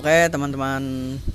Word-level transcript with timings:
Oke 0.00 0.32
teman-teman 0.32 0.80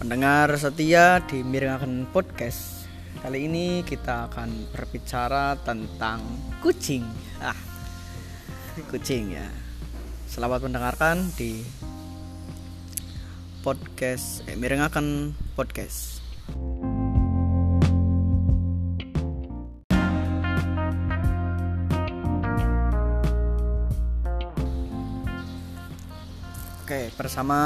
pendengar 0.02 0.50
setia 0.58 1.22
di 1.30 1.46
Miringakan 1.46 2.10
Podcast. 2.10 2.90
Kali 3.22 3.46
ini 3.46 3.86
kita 3.86 4.26
akan 4.26 4.74
berbicara 4.74 5.54
tentang 5.62 6.18
kucing. 6.66 7.06
Ah, 7.38 7.54
Kucing 8.90 9.38
ya. 9.38 9.46
Selamat 10.26 10.66
mendengarkan 10.66 11.30
di 11.38 11.62
podcast 13.62 14.42
eh, 14.50 14.58
Miringakan 14.58 15.38
Podcast. 15.54 16.26
Oke, 26.82 27.14
bersama 27.14 27.62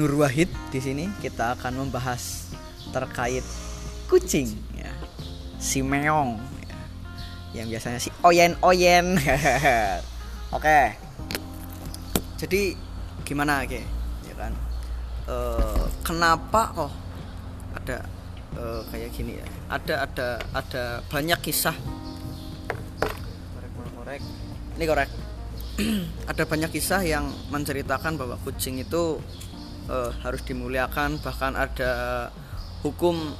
Nur 0.00 0.16
Wahid 0.16 0.48
di 0.72 0.80
sini 0.80 1.12
kita 1.20 1.60
akan 1.60 1.84
membahas 1.84 2.48
terkait 2.88 3.44
kucing 4.08 4.48
ya. 4.72 4.88
Si 5.60 5.84
meong 5.84 6.40
ya. 6.64 6.78
Yang 7.60 7.66
biasanya 7.76 8.00
si 8.00 8.08
oyen-oyen. 8.24 9.20
Oke. 10.56 10.96
Jadi 12.40 12.72
gimana 13.28 13.60
oke? 13.60 13.84
Ya 14.24 14.34
kan. 14.40 14.56
E, 15.28 15.36
kenapa 16.00 16.72
kok 16.72 16.92
ada 17.76 18.00
e, 18.56 18.62
kayak 18.88 19.12
gini 19.12 19.36
ya? 19.36 19.44
Ada 19.68 20.08
ada 20.08 20.28
ada 20.56 20.84
banyak 21.12 21.36
kisah. 21.44 21.76
korek 23.52 23.70
korek 24.00 24.22
Ini 24.80 24.84
korek. 24.88 25.10
ada 26.32 26.42
banyak 26.48 26.72
kisah 26.72 27.04
yang 27.04 27.28
menceritakan 27.52 28.16
bahwa 28.16 28.40
kucing 28.40 28.80
itu 28.80 29.20
eh, 29.88 30.10
harus 30.20 30.42
dimuliakan 30.44 31.22
bahkan 31.22 31.56
ada 31.56 32.28
hukum 32.84 33.32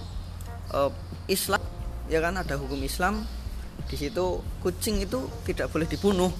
eh, 0.72 0.92
Islam 1.28 1.60
ya 2.08 2.22
kan? 2.22 2.38
Ada 2.38 2.56
hukum 2.56 2.80
Islam 2.80 3.26
di 3.90 3.96
situ 3.96 4.40
kucing 4.60 5.02
itu 5.02 5.26
tidak 5.44 5.72
boleh 5.72 5.88
dibunuh. 5.88 6.30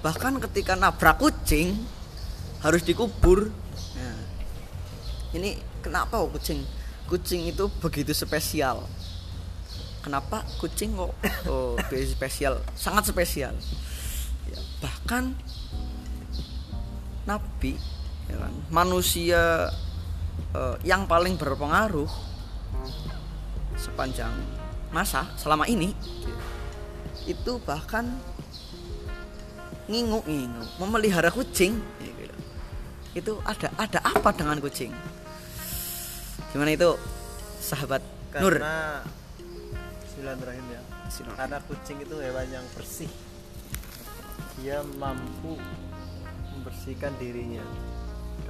Bahkan 0.00 0.40
ketika 0.40 0.74
nabrak 0.74 1.20
kucing 1.20 1.76
harus 2.64 2.80
dikubur. 2.84 3.52
Nah, 3.96 4.20
ini 5.36 5.60
kenapa 5.84 6.20
kok 6.20 6.32
kucing? 6.40 6.60
Kucing 7.08 7.50
itu 7.50 7.68
begitu 7.82 8.16
spesial. 8.16 8.86
Kenapa 10.00 10.46
kucing 10.56 10.96
kok 10.96 11.12
oh, 11.48 11.76
spesial? 12.16 12.64
Sangat 12.72 13.12
spesial. 13.12 13.52
Ya, 14.48 14.60
bahkan 14.80 15.36
nabi 17.28 17.76
ya 18.30 18.36
kan, 18.38 18.52
manusia 18.70 19.42
eh, 20.54 20.76
yang 20.86 21.10
paling 21.10 21.34
berpengaruh 21.34 22.08
sepanjang 23.74 24.30
masa 24.90 25.26
selama 25.34 25.66
ini 25.66 25.90
itu 27.26 27.58
bahkan 27.62 28.06
ngingu 29.90 30.22
ngingu 30.26 30.64
memelihara 30.78 31.30
kucing 31.34 31.78
Ya, 31.98 32.12
gitu. 32.14 32.36
itu 33.18 33.32
ada 33.42 33.68
ada 33.74 33.98
apa 34.06 34.30
dengan 34.30 34.62
kucing? 34.62 34.94
Gimana 36.54 36.74
itu 36.74 36.94
sahabat 37.58 38.02
Nur? 38.38 38.58
Karena 38.58 39.02
Bismillahirrahmanirrahim 40.06 40.66
ya. 40.70 40.80
Bismillahirrahmanirrahim. 41.06 41.38
karena 41.38 41.58
kucing 41.66 41.96
itu 42.02 42.14
hewan 42.22 42.46
yang 42.50 42.66
bersih. 42.78 43.10
Dia 44.62 44.78
mampu 44.98 45.58
membersihkan 46.54 47.14
dirinya 47.18 47.62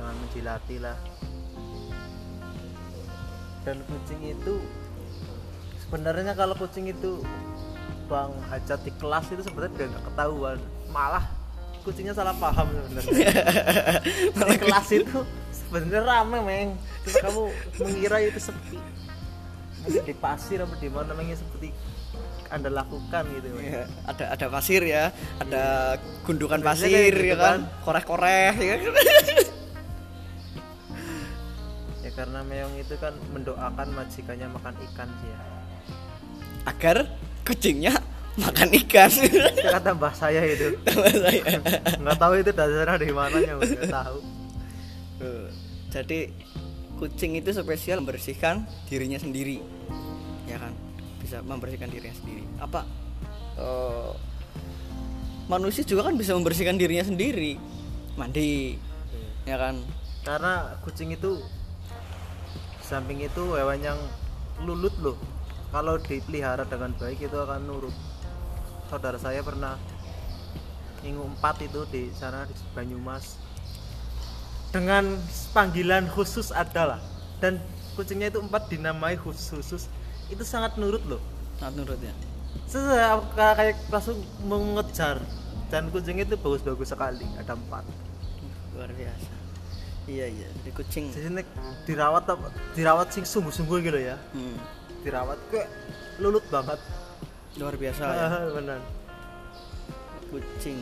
dengan 0.00 0.16
menjilati 0.16 0.77
lah. 0.81 0.97
Dan 3.61 3.84
kucing 3.84 4.21
itu 4.25 4.56
sebenarnya 5.84 6.33
kalau 6.33 6.56
kucing 6.56 6.88
itu 6.88 7.21
bang 8.09 8.33
hajat 8.49 8.81
di 8.81 8.93
kelas 8.97 9.28
itu 9.37 9.44
sebenarnya 9.44 9.77
udah 9.77 9.87
nggak 9.93 10.05
ketahuan. 10.09 10.59
Malah 10.89 11.25
kucingnya 11.84 12.16
salah 12.16 12.33
paham 12.41 12.72
sebenarnya. 12.72 13.12
Di 14.49 14.56
kelas 14.56 14.89
itu 14.97 15.19
sebenarnya 15.53 16.00
rame 16.09 16.39
meng. 16.41 16.69
Cuma 17.05 17.16
kamu 17.21 17.43
mengira 17.84 18.16
itu 18.25 18.41
sepi. 18.41 18.81
Mungkin 19.81 20.05
di 20.05 20.12
pasir 20.12 20.60
apa 20.60 20.77
di 20.77 20.93
mana 20.93 21.16
namanya 21.16 21.41
seperti 21.41 21.72
anda 22.53 22.69
lakukan 22.69 23.25
gitu. 23.33 23.49
Ya, 23.65 23.89
ada 24.05 24.25
ada 24.37 24.47
pasir 24.53 24.83
ya, 24.84 25.09
ada 25.41 25.97
gundukan 26.28 26.60
pasir 26.60 26.93
kayak 26.93 27.16
gitu 27.16 27.33
ya 27.33 27.37
kan, 27.39 27.65
kan. 27.65 27.84
korek-korek 27.87 28.55
ya 28.60 28.77
kan. 28.77 29.49
Ya 32.30 32.38
karena 32.38 32.46
meong 32.46 32.74
itu 32.78 32.94
kan 33.02 33.10
mendoakan 33.34 33.88
majikannya 33.91 34.46
makan 34.54 34.74
ikan 34.86 35.08
sih 35.18 35.30
ya 35.34 35.41
Agar 36.62 36.96
kucingnya 37.42 37.91
makan 38.38 38.70
ikan. 38.86 39.10
kata 39.58 39.91
mbah 39.98 40.14
saya 40.14 40.46
itu 40.46 40.78
Tambah 40.86 41.10
saya. 41.10 41.58
nggak 41.98 42.16
tahu 42.22 42.32
itu 42.38 42.50
dasarnya 42.54 42.94
dari 43.02 43.10
mananya 43.10 43.58
nggak 43.58 43.91
tahu 43.91 44.18
Jadi 45.91 46.30
kucing 47.02 47.34
itu 47.34 47.50
spesial 47.50 47.98
membersihkan 47.98 48.62
dirinya 48.86 49.18
sendiri, 49.18 49.58
ya 50.47 50.54
kan? 50.62 50.70
Bisa 51.18 51.42
membersihkan 51.42 51.91
dirinya 51.91 52.14
sendiri. 52.14 52.47
Apa? 52.62 52.86
eh, 53.58 54.12
manusia 55.50 55.82
juga 55.82 56.06
kan 56.06 56.14
bisa 56.14 56.32
membersihkan 56.38 56.78
dirinya 56.78 57.02
sendiri, 57.02 57.58
mandi, 58.14 58.78
ya 59.42 59.58
kan? 59.58 59.82
karena 60.22 60.78
kucing 60.86 61.10
itu 61.10 61.42
samping 62.91 63.23
itu 63.23 63.55
hewan 63.55 63.78
yang 63.78 63.99
lulut 64.67 64.91
loh. 64.99 65.15
Kalau 65.71 65.95
dipelihara 66.03 66.67
dengan 66.67 66.91
baik 66.99 67.23
itu 67.23 67.39
akan 67.39 67.62
nurut. 67.62 67.95
Saudara 68.91 69.15
saya 69.23 69.39
pernah 69.47 69.78
minggu 71.06 71.23
empat 71.39 71.62
itu 71.62 71.87
di 71.95 72.11
sana 72.11 72.43
di 72.51 72.55
Banyumas. 72.75 73.39
Dengan 74.75 75.15
panggilan 75.55 76.11
khusus 76.11 76.51
adalah 76.51 76.99
dan 77.39 77.62
kucingnya 77.95 78.34
itu 78.34 78.43
empat 78.43 78.67
dinamai 78.67 79.15
khusus. 79.15 79.55
Khusus 79.55 79.83
itu 80.27 80.43
sangat 80.43 80.75
nurut 80.75 81.07
loh. 81.07 81.22
Sangat 81.62 81.78
nurut 81.78 81.99
ya. 82.03 82.15
Kayak 82.67 83.22
kayak 83.39 83.78
langsung 83.87 84.19
mengejar. 84.43 85.22
Dan 85.71 85.95
kucing 85.95 86.19
itu 86.19 86.34
bagus-bagus 86.34 86.91
sekali 86.91 87.22
ada 87.39 87.55
empat. 87.55 87.87
Luar 88.75 88.91
biasa. 88.91 89.40
Iya 90.03 90.27
iya, 90.27 90.49
di 90.59 90.71
kucing. 90.71 91.09
jadi 91.09 91.28
nek 91.31 91.47
dirawat 91.84 92.25
apa- 92.27 92.50
dirawat 92.72 93.09
sing 93.11 93.22
sungguh-sungguh 93.22 93.78
gitu 93.81 94.00
ya 94.00 94.16
Hmm, 94.33 94.56
dirawat 95.00 95.38
kayak 95.49 95.69
lulut 96.19 96.43
banget 96.47 96.81
luar 97.55 97.75
biasa 97.75 98.03
ya. 98.03 98.28
benar 98.50 98.81
Kucing. 100.27 100.78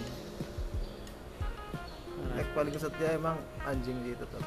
nek 2.30 2.46
paling 2.52 2.72
setia 2.72 3.10
emang 3.12 3.36
anjing 3.62 3.96
sih 4.00 4.14
tetap 4.14 4.42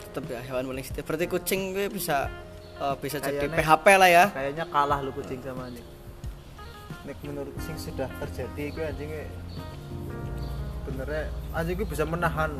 Tetap 0.00 0.24
ya 0.26 0.40
hewan 0.42 0.64
paling 0.66 0.80
setia. 0.82 1.02
Berarti 1.02 1.26
kucing 1.26 1.60
gue 1.70 1.86
bisa 1.88 2.26
eh, 2.74 2.94
bisa 2.96 3.18
jadi 3.18 3.46
PHP 3.46 3.86
lah 3.92 4.08
ya. 4.08 4.24
kayaknya 4.28 4.64
kalah 4.66 4.98
lu 4.98 5.12
kucing 5.12 5.38
sama 5.38 5.66
anjing 5.66 5.84
nek 7.00 7.16
menurut 7.22 7.52
sing 7.58 7.76
sudah 7.76 8.08
terjadi 8.18 8.64
gue 8.70 8.84
anjingnya 8.86 9.24
benernya 10.84 11.24
anjing 11.52 11.74
gue 11.74 11.86
bisa 11.86 12.04
menahan 12.04 12.52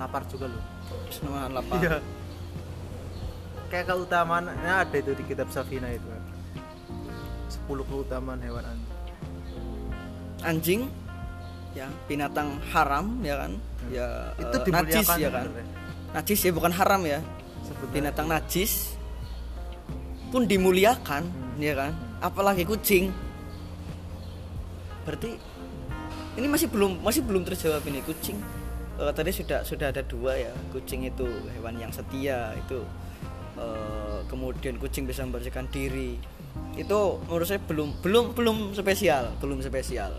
lapar 0.00 0.24
juga 0.26 0.48
loh 0.48 0.62
Senang 1.12 1.52
lapar. 1.52 1.76
iya 1.78 1.96
kayak 3.68 3.86
keutamaannya 3.86 4.72
ada 4.82 4.96
itu 4.96 5.12
di 5.12 5.22
kitab 5.22 5.52
Safina 5.52 5.92
itu 5.92 6.08
10 7.68 7.84
keutamaan 7.84 8.40
hewan 8.40 8.64
anjing 8.64 8.88
Anjing 10.40 10.80
ya 11.70 11.86
binatang 12.08 12.58
haram 12.72 13.20
ya 13.20 13.36
kan. 13.38 13.52
Ya 13.92 14.08
itu 14.34 14.56
dimuliakan 14.66 14.88
najis 14.88 15.06
ya 15.14 15.28
kan. 15.28 15.44
sebenarnya. 15.46 15.66
Najis 16.10 16.38
ya 16.40 16.50
bukan 16.50 16.72
haram 16.72 17.00
ya. 17.04 17.20
Sebenarnya. 17.62 17.92
Binatang 17.92 18.26
najis 18.26 18.72
pun 20.32 20.48
dimuliakan 20.48 21.22
Hmm. 21.28 21.60
ya 21.60 21.76
kan. 21.76 21.92
Apalagi 22.18 22.64
kucing. 22.64 23.12
Berarti 25.04 25.36
ini 26.40 26.46
masih 26.48 26.66
belum 26.66 27.04
masih 27.04 27.20
belum 27.20 27.44
terjawab 27.44 27.84
ini 27.84 28.00
kucing. 28.02 28.40
Eh, 29.00 29.12
tadi 29.16 29.32
sudah 29.32 29.64
sudah 29.64 29.88
ada 29.88 30.04
dua 30.04 30.36
ya. 30.36 30.52
Kucing 30.76 31.08
itu 31.08 31.24
hewan 31.56 31.80
yang 31.80 31.88
setia 31.88 32.52
itu 32.52 32.84
eh, 33.56 34.18
kemudian 34.28 34.76
kucing 34.76 35.08
bisa 35.08 35.24
membersihkan 35.24 35.64
diri. 35.72 36.20
Itu 36.76 37.16
menurut 37.24 37.48
saya 37.48 37.64
belum 37.64 38.04
belum 38.04 38.36
belum 38.36 38.56
spesial, 38.76 39.32
belum 39.40 39.64
spesial. 39.64 40.12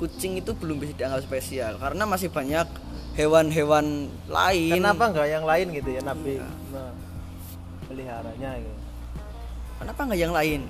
Kucing 0.00 0.40
itu 0.40 0.56
belum 0.56 0.80
bisa 0.80 0.96
dianggap 0.96 1.20
spesial 1.20 1.76
karena 1.76 2.08
masih 2.08 2.32
banyak 2.32 2.64
hewan-hewan 3.12 4.08
lain. 4.32 4.72
kenapa 4.80 5.12
nggak 5.12 5.28
yang 5.28 5.44
lain 5.44 5.66
gitu 5.76 5.90
ya 5.92 6.00
Nabi 6.00 6.40
Iya. 6.40 6.46
meliharanya 7.90 8.50
gitu 8.56 8.78
Kenapa 9.82 10.00
nggak 10.08 10.20
yang 10.20 10.32
lain? 10.32 10.60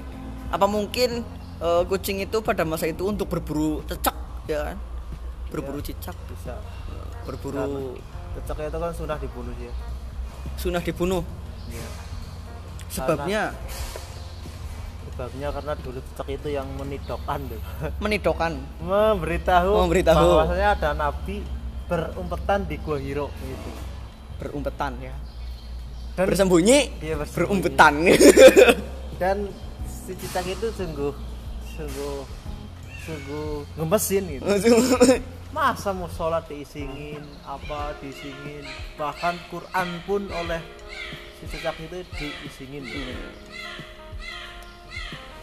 Apa 0.51 0.67
mungkin 0.67 1.23
eh, 1.63 1.83
kucing 1.87 2.19
itu 2.19 2.43
pada 2.43 2.67
masa 2.67 2.91
itu 2.91 3.07
untuk 3.07 3.31
berburu 3.31 3.87
cicak, 3.87 4.17
ya 4.51 4.75
kan? 4.75 4.77
Berburu 5.51 5.81
cicak. 5.83 6.15
bisa. 6.31 6.55
Berburu 7.27 7.99
cecak 8.39 8.71
itu 8.71 8.79
kan 8.79 8.93
sudah 8.95 9.17
dibunuh 9.19 9.55
ya. 9.59 9.73
sunah 10.57 10.81
dibunuh? 10.81 11.23
Iya. 11.69 11.89
sebabnya? 12.89 13.43
Sebabnya 15.11 15.49
karena 15.53 15.73
dulu 15.79 15.99
cecak 16.01 16.29
itu 16.33 16.49
yang 16.55 16.67
menidokkan 16.79 17.39
tuh. 17.51 17.61
Menidokkan 18.05 18.53
memberitahu 18.81 19.71
Memberitahu. 19.85 20.27
bahwasanya 20.39 20.69
ada 20.79 20.91
nabi 20.95 21.43
berumpetan 21.87 22.65
di 22.65 22.79
gua 22.81 22.97
Hiro 22.97 23.29
gitu. 23.43 23.71
Berumpetan 24.39 24.95
ya. 25.03 25.15
Dan 26.15 26.25
bersembunyi? 26.31 26.79
Iya, 27.03 27.15
bersembunyi. 27.21 27.35
berumpetan. 27.37 27.93
Dan 29.21 29.37
si 29.87 30.13
cicak 30.17 30.47
itu 30.49 30.67
sungguh 30.73 31.13
sungguh 31.77 32.17
sungguh 33.01 33.51
ngemesin 33.77 34.25
gitu 34.29 34.45
masa 35.51 35.91
mau 35.91 36.07
sholat 36.07 36.47
diisingin 36.47 37.23
apa 37.43 37.99
diisingin? 37.99 38.63
Bahkan 38.95 39.35
Quran 39.51 39.89
pun 40.07 40.23
oleh 40.31 40.63
si 41.43 41.45
cicak 41.51 41.75
itu 41.83 42.07
diisingin 42.17 42.87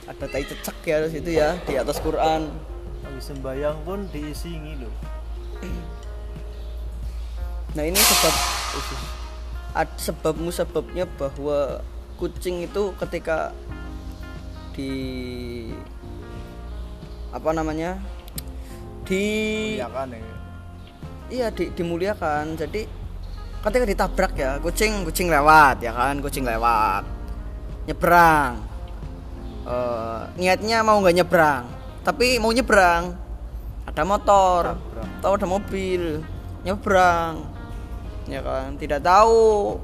ada 0.08 0.24
tai 0.32 0.48
cecek 0.48 0.78
ya 0.88 1.04
di 1.04 1.10
situ 1.12 1.30
ya 1.36 1.60
di 1.68 1.76
atas 1.76 2.00
Quran. 2.00 2.48
Habis 3.04 3.28
sembayang 3.28 3.78
pun 3.84 4.08
diisingi 4.08 4.80
loh. 4.80 4.94
Nah 7.76 7.84
ini 7.84 8.00
sebab 8.00 8.36
ad, 9.76 9.90
sebab 10.00 10.36
musababnya 10.40 11.04
bahwa 11.20 11.84
kucing 12.16 12.64
itu 12.64 12.96
ketika 12.98 13.52
di 14.74 14.92
apa 17.36 17.52
namanya 17.52 18.00
di 19.08 19.26
ya 19.80 19.88
kan 19.88 20.12
ya. 20.12 20.20
Iya 21.28 21.48
di, 21.56 21.72
dimuliakan. 21.72 22.60
Jadi 22.60 22.84
ketika 23.64 23.86
ditabrak 23.88 24.34
ya 24.36 24.60
kucing 24.60 25.08
kucing 25.08 25.32
lewat 25.32 25.80
ya 25.80 25.96
kan? 25.96 26.20
Kucing 26.20 26.44
lewat. 26.44 27.08
Nyebrang. 27.88 28.60
Eh, 29.68 30.22
niatnya 30.40 30.84
mau 30.84 31.00
nggak 31.00 31.16
nyebrang 31.24 31.64
tapi 32.04 32.40
mau 32.40 32.52
nyebrang. 32.52 33.16
Ada 33.88 34.04
motor 34.04 34.76
atau 35.20 35.32
ada 35.34 35.48
mobil 35.48 36.20
nyebrang. 36.68 37.48
Ya 38.28 38.44
kan? 38.44 38.76
Tidak 38.76 39.00
tahu. 39.00 39.80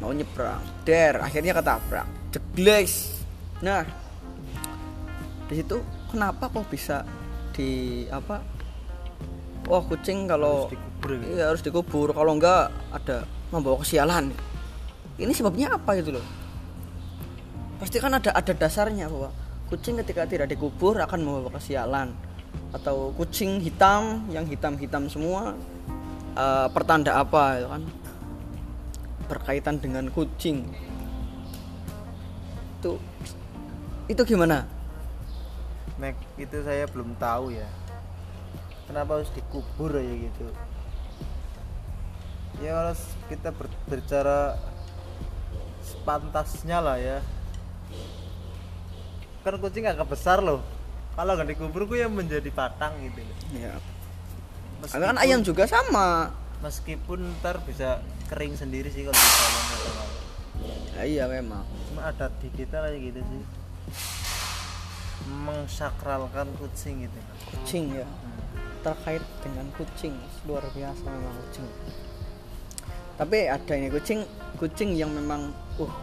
Mau 0.00 0.12
nyebrang. 0.16 0.60
Der 0.88 1.20
akhirnya 1.20 1.52
ketabrak. 1.52 2.08
Jegles 2.32 3.20
nah 3.62 3.86
di 5.46 5.54
situ 5.54 5.78
kenapa 6.10 6.50
kok 6.50 6.66
bisa 6.66 7.06
di 7.52 8.04
apa 8.08 8.40
wah 9.68 9.82
kucing 9.86 10.26
kalau 10.26 10.66
Harus 10.66 10.74
dikubur 10.74 11.10
gitu. 11.14 11.24
iya 11.34 11.44
harus 11.50 11.62
dikubur. 11.62 12.08
Kalau 12.14 12.32
enggak 12.34 12.72
ada 12.90 13.16
membawa 13.52 13.76
kesialan. 13.82 14.32
Ini 15.20 15.32
sebabnya 15.36 15.76
apa 15.76 15.94
gitu 16.00 16.16
loh? 16.18 16.26
Pasti 17.78 17.98
kan 18.00 18.14
ada 18.16 18.32
ada 18.32 18.52
dasarnya 18.54 19.06
bahwa 19.10 19.30
kucing 19.68 20.00
ketika 20.02 20.26
tidak 20.26 20.48
dikubur 20.50 20.98
akan 20.98 21.20
membawa 21.22 21.50
kesialan. 21.58 22.14
Atau 22.72 23.12
kucing 23.16 23.60
hitam 23.60 24.28
yang 24.32 24.44
hitam-hitam 24.48 25.08
semua 25.08 25.56
eh, 26.36 26.68
pertanda 26.72 27.20
apa 27.20 27.60
itu 27.60 27.68
kan? 27.68 27.82
Berkaitan 29.28 29.76
dengan 29.78 30.08
kucing. 30.10 30.64
Itu 32.80 32.98
itu 34.10 34.22
gimana 34.26 34.66
Nek 36.02 36.18
itu 36.34 36.58
saya 36.66 36.90
belum 36.90 37.14
tahu 37.14 37.54
ya. 37.54 37.70
Kenapa 38.90 39.22
harus 39.22 39.30
dikubur 39.30 39.94
ya 39.94 40.10
gitu? 40.18 40.50
Ya 42.58 42.74
kalau 42.74 42.94
kita 43.30 43.48
ber- 43.54 43.80
berbicara 43.86 44.58
sepantasnya 45.86 46.82
lah 46.82 46.98
ya. 46.98 47.22
Kan 49.46 49.62
kucing 49.62 49.86
agak 49.86 50.10
besar 50.10 50.42
loh. 50.42 50.58
Kalau 51.14 51.38
nggak 51.38 51.54
dikubur 51.54 51.86
gue 51.86 52.02
yang 52.02 52.10
menjadi 52.10 52.50
batang 52.50 52.98
gitu 53.06 53.22
loh. 53.22 53.36
Ya 53.54 53.78
meskipun, 54.82 55.06
kan 55.06 55.18
ayam 55.22 55.40
juga 55.46 55.70
sama. 55.70 56.34
Meskipun 56.66 57.30
ntar 57.38 57.62
bisa 57.62 58.02
kering 58.26 58.58
sendiri 58.58 58.90
sih 58.90 59.06
kalau 59.06 59.14
apa. 59.14 60.04
ya, 60.98 61.02
iya 61.06 61.24
memang. 61.30 61.62
Cuma 61.86 62.10
adat 62.10 62.34
di 62.42 62.50
kita 62.50 62.82
kayak 62.90 62.98
gitu 62.98 63.22
sih 63.22 63.42
mengsakralkan 65.28 66.48
kucing 66.58 67.06
gitu. 67.06 67.18
Kucing 67.52 67.84
ya. 68.02 68.06
Terkait 68.82 69.22
dengan 69.42 69.66
kucing 69.78 70.14
luar 70.46 70.66
biasa 70.74 71.04
memang 71.06 71.34
kucing. 71.46 71.66
Tapi 73.18 73.38
ada 73.46 73.72
ini 73.78 73.88
kucing 73.92 74.26
kucing 74.58 74.98
yang 74.98 75.10
memang 75.12 75.54
uh 75.78 75.94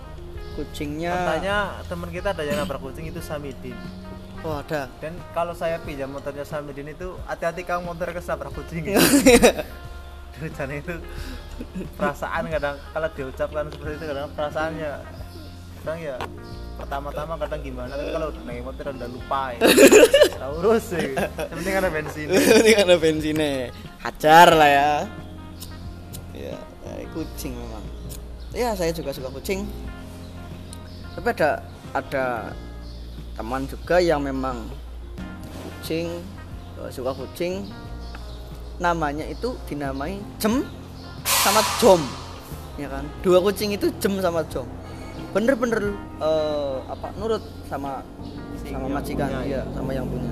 kucingnya 0.60 1.16
katanya 1.16 1.56
teman 1.88 2.10
kita 2.12 2.36
ada 2.36 2.44
yang 2.44 2.60
nabrak 2.60 2.84
kucing 2.84 3.08
itu 3.08 3.20
Samidin. 3.24 3.76
Oh 4.44 4.60
ada. 4.60 4.88
Dan 5.04 5.20
kalau 5.36 5.52
saya 5.52 5.80
pinjam 5.84 6.12
motornya 6.12 6.48
Samidin 6.48 6.92
itu 6.92 7.16
hati-hati 7.28 7.68
kamu 7.68 7.92
motor 7.92 8.12
ketabrak 8.16 8.56
kucing. 8.56 8.88
Tulisannya 10.40 10.80
itu 10.80 10.96
perasaan 12.00 12.48
kadang 12.48 12.80
kalau 12.96 13.10
diucapkan 13.12 13.68
seperti 13.68 13.94
itu 14.00 14.06
kadang 14.08 14.28
perasaannya 14.32 14.92
kadang 15.84 16.00
ya 16.00 16.16
pertama-tama 16.80 17.36
kadang 17.36 17.62
gimana 17.62 17.92
tapi 17.92 18.10
kalau 18.16 18.30
naik 18.48 18.64
motor 18.64 18.86
udah 18.96 19.10
lupa 19.12 19.42
ya. 19.52 19.60
Nggak 20.40 20.52
urus 20.64 20.84
sih. 20.96 21.08
Yang 21.20 21.58
penting 21.60 21.76
ada 21.76 21.90
bensin 21.92 22.28
ini 22.32 22.72
ada 22.74 22.96
bensinnya. 22.96 23.52
Hajar 24.00 24.48
lah 24.56 24.70
ya. 24.72 24.92
Ya 26.32 26.58
eh, 26.88 27.04
kucing 27.12 27.54
memang. 27.60 27.84
Ya 28.56 28.72
saya 28.80 28.96
juga 28.96 29.12
suka 29.12 29.28
kucing. 29.28 29.68
Tapi 31.20 31.28
ada 31.36 31.60
ada 31.92 32.26
teman 33.36 33.68
juga 33.68 34.00
yang 34.00 34.24
memang 34.24 34.64
kucing 35.60 36.24
eh, 36.80 36.90
suka 36.90 37.12
kucing. 37.12 37.68
Namanya 38.80 39.28
itu 39.28 39.60
dinamai 39.68 40.24
jem 40.40 40.64
sama 41.28 41.60
jom. 41.84 42.00
Ya 42.80 42.88
kan? 42.88 43.04
Dua 43.20 43.44
kucing 43.44 43.76
itu 43.76 43.92
jem 44.00 44.16
sama 44.24 44.40
jom 44.48 44.79
bener-bener 45.30 45.94
eh, 46.18 46.78
apa 46.90 47.14
nurut 47.22 47.44
sama 47.70 48.02
Si 48.60 48.74
sama 48.76 48.92
majikan 48.92 49.30
punya, 49.30 49.42
ya 49.48 49.62
sama 49.72 49.92
yang 49.96 50.08
punya. 50.10 50.32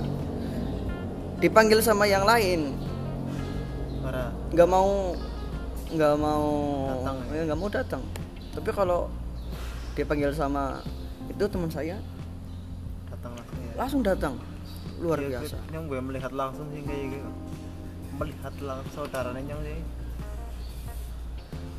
Dipanggil 1.39 1.79
sama 1.79 2.03
yang 2.09 2.25
lain. 2.27 2.75
Nggak 4.51 4.67
mau 4.67 5.13
nggak 5.87 6.15
mau 6.19 6.45
Datang 6.91 7.17
ya? 7.23 7.31
ya 7.31 7.41
nggak 7.47 7.59
mau 7.59 7.69
datang. 7.71 8.01
Tapi 8.51 8.69
kalau 8.75 8.99
dipanggil 9.95 10.33
sama 10.35 10.83
itu 11.31 11.43
teman 11.47 11.71
saya 11.71 11.97
datang 13.07 13.31
langsung 13.37 13.57
ya? 13.63 13.73
langsung 13.77 14.01
datang. 14.03 14.33
Luar 14.97 15.21
Iya, 15.21 15.39
biasa. 15.39 15.57
yang 15.71 15.85
gue 15.85 15.99
melihat 16.01 16.31
langsung 16.33 16.67
sih 16.73 16.81
kayak 16.83 17.05
gitu. 17.15 17.29
Melihat 18.17 18.53
langsung 18.59 18.91
saudaranya 19.07 19.45
yang 19.45 19.61
sih. 19.61 19.79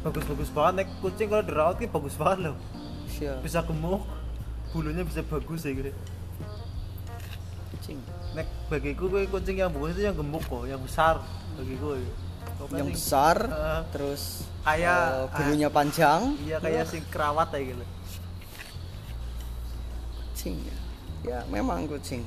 Bagus-bagus 0.07 0.49
banget 0.55 0.73
nek 0.81 0.89
kucing 1.03 1.29
kalau 1.29 1.45
dirawat 1.45 1.77
ki 1.83 1.91
bagus 1.91 2.15
banget 2.15 2.49
loh 2.49 2.57
siap 3.19 3.43
bisa 3.43 3.59
gemuk 3.67 4.03
bulunya 4.71 5.03
bisa 5.03 5.21
bagus 5.27 5.67
ya 5.67 5.75
gitu 5.75 5.91
kucing. 7.69 7.99
Nek 8.37 8.47
bagiku 8.69 9.09
gue 9.09 9.29
kucing 9.29 9.57
yang 9.61 9.73
bagus 9.73 9.97
itu 9.97 10.03
yang 10.05 10.17
gemuk 10.17 10.45
kok 10.45 10.65
yang 10.65 10.81
besar 10.81 11.21
ya. 11.59 12.11
Kok 12.59 12.69
yang 12.75 12.91
besar 12.91 13.37
Heeh. 13.45 13.81
terus 13.93 14.23
Kayak- 14.65 15.09
eh, 15.09 15.37
bulunya 15.37 15.69
panjang. 15.73 16.21
iya 16.45 16.57
kayak 16.61 16.85
sing 16.85 17.03
kerawat 17.09 17.49
kayak 17.49 17.73
gitu. 17.77 17.85
Kucing 20.33 20.55
ya. 20.65 20.77
ya 21.25 21.39
memang 21.49 21.89
kucing. 21.89 22.23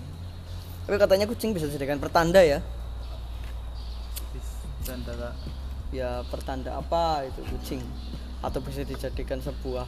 Tapi 0.90 0.98
katanya 0.98 1.26
kucing 1.30 1.54
bisa 1.54 1.70
dijadikan 1.70 2.02
pertanda 2.02 2.42
ya. 2.42 2.60
Tata 4.82 5.32
ya 5.94 6.26
pertanda 6.28 6.76
apa 6.82 7.24
itu 7.30 7.42
kucing? 7.54 7.82
Atau 8.42 8.60
bisa 8.66 8.82
dijadikan 8.82 9.38
sebuah 9.38 9.86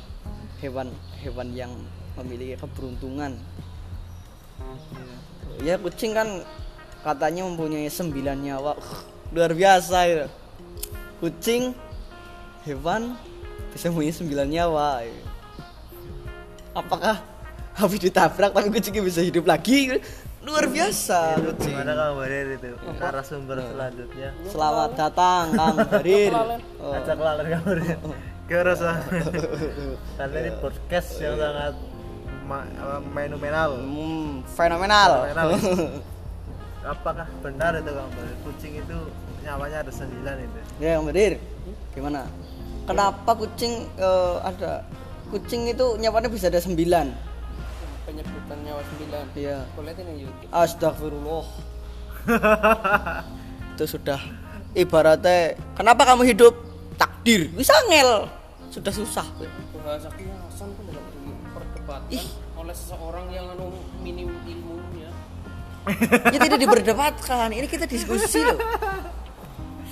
hewan 0.64 0.88
hewan 1.20 1.52
yang 1.52 1.72
memiliki 2.16 2.56
keberuntungan. 2.56 3.36
Ya 5.60 5.76
kucing 5.76 6.16
kan 6.16 6.40
katanya 7.04 7.44
mempunyai 7.44 7.92
sembilan 7.92 8.40
nyawa. 8.40 8.80
Uh, 8.80 9.00
luar 9.36 9.52
biasa 9.52 9.98
ya 10.08 10.26
kucing 11.20 11.76
hewan 12.64 13.20
bisa 13.76 13.92
mempunyai 13.92 14.16
sembilan 14.16 14.48
nyawa. 14.48 14.88
Ya. 15.04 15.16
apakah 16.74 17.22
habis 17.78 18.02
ditabrak 18.02 18.50
tapi 18.50 18.72
kucingnya 18.72 19.04
bisa 19.04 19.20
hidup 19.22 19.44
lagi? 19.46 20.00
Luar 20.44 20.68
biasa 20.68 21.40
Itu 21.40 21.56
kucing. 21.56 21.76
gimana 21.76 21.92
kabarnya 21.96 22.56
itu? 22.60 22.72
Narasumber 23.00 23.58
selanjutnya. 23.64 24.30
Selamat 24.48 24.90
datang 24.96 25.46
kang 25.56 25.76
Harir. 25.92 26.32
Oh. 26.84 26.92
ajak 26.98 27.16
lalan 27.20 27.46
kabarnya 27.48 27.96
Gimana 28.54 28.70
rasa 28.70 29.02
karena 30.14 30.38
ini 30.40 30.52
podcast 30.62 31.10
yang 31.18 31.36
sangat 31.36 31.74
ma- 32.46 32.70
apa, 32.76 33.02
fenomenal 33.10 33.70
Hmm, 33.76 34.46
fenomenal 34.48 35.12
Fenomenal. 35.26 35.50
apakah 36.94 37.26
benar 37.42 37.72
itu 37.76 37.90
kabar 37.90 38.28
kucing 38.44 38.74
itu 38.78 38.98
nyawanya 39.42 39.82
ada 39.82 39.90
sembilan 39.90 40.36
itu 40.38 40.60
Ya, 40.78 41.00
Om 41.00 41.08
Bedir. 41.08 41.40
Gimana? 41.92 42.30
Kenapa 42.84 43.32
kucing 43.34 43.88
eh, 43.96 44.36
ada 44.44 44.84
kucing 45.30 45.66
itu 45.66 45.98
nyawanya 45.98 46.28
bisa 46.28 46.48
ada 46.48 46.60
sembilan? 46.60 47.34
penyebutan 48.04 48.58
nyawa 48.62 48.84
sembilan 48.86 49.26
Iya. 49.32 49.58
lihat 49.80 49.98
ini 49.98 50.14
YouTube 50.22 50.52
Astagfirullah. 50.52 51.46
itu 53.74 53.86
sudah 53.90 54.20
ibaratnya 54.74 55.56
kenapa 55.74 56.06
kamu 56.06 56.28
hidup 56.28 56.54
takdir 56.94 57.48
bisa 57.50 57.72
ngel 57.88 58.28
sudah 58.74 58.90
susah. 58.90 59.28
Bahasa 59.86 60.10
kiasan 60.18 60.70
kan 60.74 60.84
dalam 60.90 61.06
diperdebatkan 61.14 62.26
oleh 62.58 62.74
seseorang 62.74 63.26
yang 63.30 63.46
anu 63.54 63.70
minim 64.02 64.34
ilmunya. 64.50 65.10
Ini 66.34 66.38
tidak 66.42 66.60
diperdebatkan. 66.66 67.54
Ini 67.54 67.68
kita 67.70 67.86
diskusi 67.86 68.42
loh. 68.42 68.58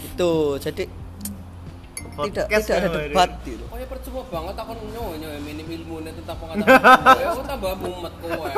Itu 0.09 0.57
jadi 0.57 0.89
tidak 2.11 2.45
Podcast 2.49 2.65
tidak 2.67 2.77
ada 2.81 2.89
debat 3.07 3.29
gitu. 3.47 3.63
Oh 3.71 3.77
ya 3.79 3.87
percuma 3.87 4.21
banget 4.27 4.55
aku 4.59 4.71
nyonya 4.91 5.29
minim 5.41 5.63
ilmunya 5.63 6.11
tentang 6.11 6.37
pengetahuan 6.43 7.17
ya 7.23 7.27
aku 7.31 7.43
tambah 7.47 7.73
mumet 7.79 8.13
kowe 8.19 8.51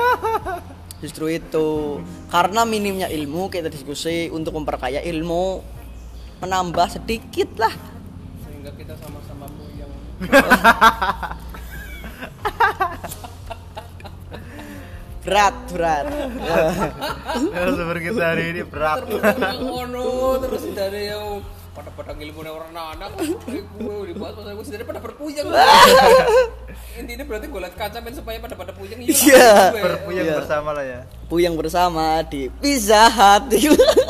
justru 1.03 1.25
itu. 1.35 1.99
Karena 2.31 2.63
minimnya 2.63 3.11
ilmu 3.11 3.51
kita 3.51 3.67
diskusi 3.67 4.31
untuk 4.31 4.55
memperkaya 4.55 5.03
ilmu 5.03 5.59
menambah 6.39 6.87
sedikit 6.95 7.59
lah. 7.59 7.75
Sehingga 8.47 8.71
kita 8.79 8.95
sama-sama 8.97 9.32
berat 15.23 15.55
berat 15.71 16.05
ya 17.55 17.63
sumber 17.71 17.97
kita 18.03 18.23
hari 18.35 18.51
ini 18.51 18.61
berat 18.67 19.07
terus 19.07 19.23
ngono 19.63 20.35
terus 20.43 20.63
dari 20.75 21.07
yang 21.15 21.39
pada 21.73 21.89
pada 21.89 22.13
ilmu 22.13 22.45
orang 22.45 22.69
anak 22.75 23.17
gue 23.17 23.95
dibahas 24.13 24.35
pas 24.37 24.45
aku 24.51 24.61
sendiri 24.61 24.83
pada 24.85 24.99
berpuyeng 25.01 25.47
intinya 26.99 27.23
berarti 27.25 27.45
gue 27.49 27.61
liat 27.63 27.73
kaca 27.73 27.97
men 28.03 28.13
supaya 28.13 28.37
pada 28.37 28.53
pada 28.53 28.71
puyeng 28.77 28.99
Iya. 29.01 29.73
gue. 29.73 29.81
berpuyeng 29.81 30.27
Iya. 30.27 30.35
bersama 30.43 30.69
lah 30.75 30.85
ya 30.85 30.99
puyeng 31.31 31.55
bersama 31.57 32.21
di 32.29 32.51
Pizza 32.61 33.09
Hut 33.09 33.49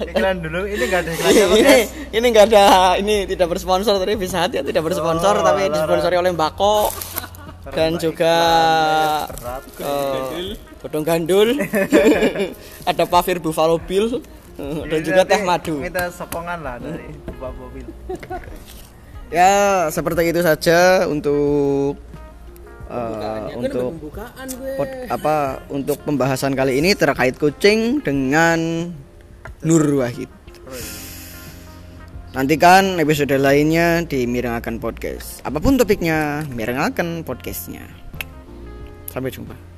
iklan 0.00 0.36
dulu 0.38 0.60
ini 0.64 0.84
nggak 0.84 1.00
ada 1.00 1.10
iklannya 1.10 1.44
ini 1.48 1.60
guys 1.60 1.88
ini 2.08 2.26
nggak 2.28 2.46
ada 2.46 2.64
ini 2.96 3.14
tidak 3.24 3.48
bersponsor 3.48 3.94
tadi 3.96 4.14
Hut 4.14 4.50
ya 4.50 4.62
tidak 4.62 4.82
bersponsor 4.82 5.34
Oh, 5.34 5.44
tapi 5.44 5.66
disponsori 5.68 6.14
oleh 6.14 6.30
Mbako 6.30 6.90
dan 7.68 7.96
juga 7.96 8.34
eh, 9.76 10.56
Bodong 10.78 11.04
Gandul. 11.04 11.48
Ada 12.88 13.04
Pavir 13.04 13.36
Buffalo 13.38 13.76
Bill 13.76 14.24
eh, 14.56 14.78
dan 14.84 14.88
Ini 14.94 15.04
juga 15.04 15.22
teh 15.22 15.42
madu. 15.42 15.76
minta 15.76 16.08
sokongan 16.08 16.58
lah 16.58 16.80
dari 16.80 17.12
Bapak 17.28 17.52
Mobil 17.54 17.84
ya 19.30 19.52
seperti 19.88 20.22
itu 20.26 20.40
saja 20.40 21.04
untuk 21.04 22.00
eh, 22.88 22.96
Kan 22.96 23.60
untuk 23.60 23.92
pembukaan 23.92 24.48
gue. 24.48 24.72
pod- 24.74 25.04
apa 25.10 25.36
untuk 25.68 26.00
pembahasan 26.00 26.52
kali 26.52 26.78
ini 26.78 26.94
terkait 26.94 27.36
kucing 27.36 28.00
dengan 28.00 28.88
Nur 29.66 29.82
Wahid. 29.98 30.30
Nantikan 32.30 33.02
episode 33.02 33.34
lainnya 33.34 34.06
di 34.06 34.22
Mirengakan 34.22 34.78
Podcast. 34.78 35.42
Apa 35.42 35.58
pun 35.58 35.74
topiknya, 35.74 36.46
Mirengakan 36.54 37.26
Podcastnya. 37.26 37.82
Sampai 39.10 39.34
jumpa. 39.34 39.77